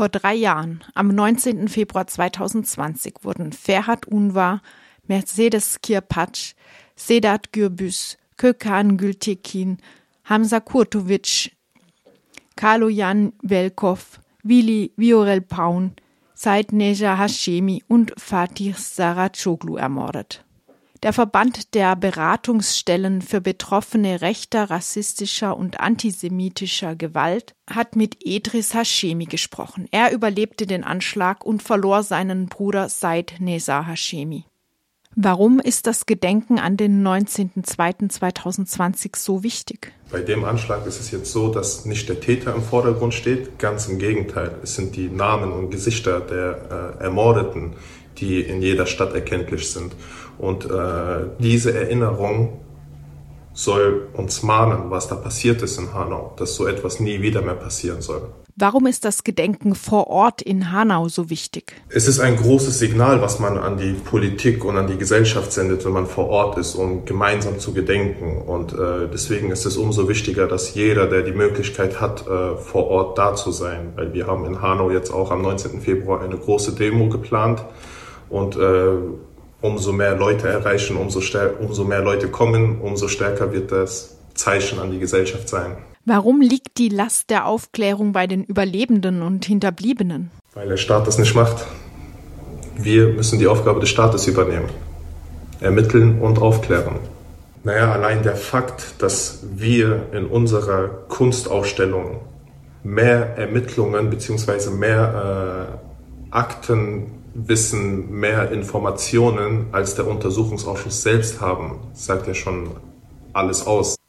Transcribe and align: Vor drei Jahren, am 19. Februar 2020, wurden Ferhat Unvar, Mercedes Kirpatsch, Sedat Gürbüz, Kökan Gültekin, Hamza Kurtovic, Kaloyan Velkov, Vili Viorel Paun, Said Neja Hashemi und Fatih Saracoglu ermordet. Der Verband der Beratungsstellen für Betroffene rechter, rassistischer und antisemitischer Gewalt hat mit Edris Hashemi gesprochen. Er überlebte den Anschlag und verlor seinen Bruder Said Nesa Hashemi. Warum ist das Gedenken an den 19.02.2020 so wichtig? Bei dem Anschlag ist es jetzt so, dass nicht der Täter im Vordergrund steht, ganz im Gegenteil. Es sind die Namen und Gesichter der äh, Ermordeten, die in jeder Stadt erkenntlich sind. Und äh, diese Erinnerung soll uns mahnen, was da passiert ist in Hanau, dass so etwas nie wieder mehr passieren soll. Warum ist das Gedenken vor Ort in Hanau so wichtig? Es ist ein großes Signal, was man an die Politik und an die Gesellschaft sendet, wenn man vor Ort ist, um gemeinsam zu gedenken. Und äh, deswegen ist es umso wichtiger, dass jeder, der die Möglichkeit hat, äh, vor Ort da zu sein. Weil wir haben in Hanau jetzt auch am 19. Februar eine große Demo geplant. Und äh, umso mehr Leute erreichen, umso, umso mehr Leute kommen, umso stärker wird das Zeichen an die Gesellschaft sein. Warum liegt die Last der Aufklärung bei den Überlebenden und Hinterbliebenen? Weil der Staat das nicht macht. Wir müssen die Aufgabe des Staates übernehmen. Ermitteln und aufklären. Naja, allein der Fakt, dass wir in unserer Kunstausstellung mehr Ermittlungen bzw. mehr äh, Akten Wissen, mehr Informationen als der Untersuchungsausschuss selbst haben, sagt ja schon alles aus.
Vor 0.00 0.08
drei 0.08 0.34
Jahren, 0.34 0.82
am 0.94 1.08
19. 1.08 1.68
Februar 1.68 2.06
2020, 2.06 3.16
wurden 3.20 3.52
Ferhat 3.52 4.06
Unvar, 4.06 4.62
Mercedes 5.06 5.82
Kirpatsch, 5.82 6.54
Sedat 6.96 7.52
Gürbüz, 7.52 8.16
Kökan 8.38 8.96
Gültekin, 8.96 9.76
Hamza 10.24 10.60
Kurtovic, 10.60 11.50
Kaloyan 12.56 13.34
Velkov, 13.42 14.20
Vili 14.42 14.90
Viorel 14.96 15.42
Paun, 15.42 15.92
Said 16.32 16.72
Neja 16.72 17.18
Hashemi 17.18 17.82
und 17.86 18.14
Fatih 18.18 18.72
Saracoglu 18.78 19.76
ermordet. 19.76 20.42
Der 21.02 21.14
Verband 21.14 21.74
der 21.74 21.96
Beratungsstellen 21.96 23.22
für 23.22 23.40
Betroffene 23.40 24.20
rechter, 24.20 24.68
rassistischer 24.68 25.56
und 25.56 25.80
antisemitischer 25.80 26.94
Gewalt 26.94 27.54
hat 27.70 27.96
mit 27.96 28.18
Edris 28.22 28.74
Hashemi 28.74 29.24
gesprochen. 29.24 29.88
Er 29.92 30.12
überlebte 30.12 30.66
den 30.66 30.84
Anschlag 30.84 31.42
und 31.42 31.62
verlor 31.62 32.02
seinen 32.02 32.48
Bruder 32.48 32.90
Said 32.90 33.36
Nesa 33.38 33.86
Hashemi. 33.86 34.44
Warum 35.16 35.58
ist 35.58 35.86
das 35.86 36.04
Gedenken 36.04 36.58
an 36.58 36.76
den 36.76 37.02
19.02.2020 37.02 39.16
so 39.16 39.42
wichtig? 39.42 39.94
Bei 40.12 40.20
dem 40.20 40.44
Anschlag 40.44 40.84
ist 40.86 41.00
es 41.00 41.10
jetzt 41.10 41.32
so, 41.32 41.48
dass 41.48 41.86
nicht 41.86 42.10
der 42.10 42.20
Täter 42.20 42.54
im 42.54 42.62
Vordergrund 42.62 43.14
steht, 43.14 43.58
ganz 43.58 43.88
im 43.88 43.98
Gegenteil. 43.98 44.56
Es 44.62 44.76
sind 44.76 44.94
die 44.94 45.08
Namen 45.08 45.50
und 45.50 45.70
Gesichter 45.70 46.20
der 46.20 46.98
äh, 47.00 47.04
Ermordeten, 47.04 47.74
die 48.20 48.40
in 48.40 48.62
jeder 48.62 48.86
Stadt 48.86 49.14
erkenntlich 49.14 49.70
sind. 49.70 49.94
Und 50.38 50.64
äh, 50.64 51.26
diese 51.38 51.74
Erinnerung 51.74 52.60
soll 53.52 54.08
uns 54.14 54.42
mahnen, 54.42 54.90
was 54.90 55.08
da 55.08 55.16
passiert 55.16 55.62
ist 55.62 55.78
in 55.78 55.92
Hanau, 55.92 56.34
dass 56.36 56.54
so 56.54 56.66
etwas 56.66 57.00
nie 57.00 57.20
wieder 57.20 57.42
mehr 57.42 57.54
passieren 57.54 58.00
soll. 58.00 58.28
Warum 58.56 58.86
ist 58.86 59.04
das 59.04 59.24
Gedenken 59.24 59.74
vor 59.74 60.08
Ort 60.08 60.42
in 60.42 60.70
Hanau 60.70 61.08
so 61.08 61.30
wichtig? 61.30 61.72
Es 61.88 62.06
ist 62.06 62.20
ein 62.20 62.36
großes 62.36 62.78
Signal, 62.78 63.22
was 63.22 63.38
man 63.38 63.56
an 63.56 63.78
die 63.78 63.94
Politik 63.94 64.64
und 64.64 64.76
an 64.76 64.86
die 64.86 64.98
Gesellschaft 64.98 65.52
sendet, 65.52 65.84
wenn 65.86 65.92
man 65.92 66.06
vor 66.06 66.28
Ort 66.28 66.58
ist, 66.58 66.74
um 66.74 67.06
gemeinsam 67.06 67.58
zu 67.58 67.72
gedenken. 67.72 68.42
Und 68.42 68.72
äh, 68.74 69.08
deswegen 69.10 69.50
ist 69.50 69.64
es 69.64 69.76
umso 69.76 70.08
wichtiger, 70.08 70.46
dass 70.46 70.74
jeder, 70.74 71.06
der 71.06 71.22
die 71.22 71.32
Möglichkeit 71.32 72.00
hat, 72.00 72.26
äh, 72.26 72.56
vor 72.56 72.88
Ort 72.88 73.16
da 73.16 73.34
zu 73.34 73.50
sein. 73.50 73.92
Weil 73.94 74.12
wir 74.12 74.26
haben 74.26 74.44
in 74.44 74.60
Hanau 74.60 74.90
jetzt 74.90 75.10
auch 75.10 75.30
am 75.30 75.40
19. 75.40 75.80
Februar 75.80 76.20
eine 76.20 76.36
große 76.36 76.74
Demo 76.74 77.08
geplant. 77.08 77.64
Und 78.30 78.56
äh, 78.56 78.92
umso 79.60 79.92
mehr 79.92 80.16
Leute 80.16 80.48
erreichen, 80.48 80.96
umso, 80.96 81.20
umso 81.60 81.84
mehr 81.84 82.00
Leute 82.02 82.28
kommen, 82.28 82.80
umso 82.80 83.08
stärker 83.08 83.52
wird 83.52 83.70
das 83.72 84.16
Zeichen 84.34 84.78
an 84.78 84.90
die 84.90 84.98
Gesellschaft 84.98 85.48
sein. 85.48 85.76
Warum 86.06 86.40
liegt 86.40 86.78
die 86.78 86.88
Last 86.88 87.28
der 87.28 87.46
Aufklärung 87.46 88.12
bei 88.12 88.26
den 88.26 88.44
Überlebenden 88.44 89.22
und 89.22 89.44
Hinterbliebenen? 89.44 90.30
Weil 90.54 90.68
der 90.68 90.78
Staat 90.78 91.06
das 91.06 91.18
nicht 91.18 91.34
macht. 91.34 91.66
Wir 92.76 93.08
müssen 93.08 93.38
die 93.38 93.46
Aufgabe 93.46 93.80
des 93.80 93.90
Staates 93.90 94.26
übernehmen. 94.26 94.70
Ermitteln 95.60 96.20
und 96.20 96.38
aufklären. 96.38 96.96
Naja, 97.62 97.92
allein 97.92 98.22
der 98.22 98.36
Fakt, 98.36 99.02
dass 99.02 99.40
wir 99.54 100.06
in 100.12 100.24
unserer 100.24 100.88
Kunstausstellung 101.08 102.20
mehr 102.82 103.36
Ermittlungen 103.36 104.08
bzw. 104.08 104.70
mehr 104.70 105.68
äh, 106.32 106.34
Akten 106.34 107.19
Wissen, 107.34 108.10
mehr 108.10 108.50
Informationen 108.50 109.66
als 109.72 109.94
der 109.94 110.06
Untersuchungsausschuss 110.06 111.02
selbst 111.02 111.40
haben, 111.40 111.78
sagt 111.92 112.26
ja 112.26 112.34
schon 112.34 112.70
alles 113.32 113.66
aus. 113.66 113.94